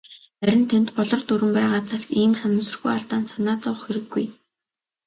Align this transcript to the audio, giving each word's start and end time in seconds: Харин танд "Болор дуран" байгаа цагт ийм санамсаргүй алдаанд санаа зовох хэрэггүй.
Харин 0.39 0.63
танд 0.69 0.87
"Болор 0.95 1.21
дуран" 1.27 1.51
байгаа 1.57 1.81
цагт 1.89 2.09
ийм 2.21 2.33
санамсаргүй 2.41 2.89
алдаанд 2.93 3.27
санаа 3.29 3.55
зовох 3.63 3.81
хэрэггүй. 3.85 4.25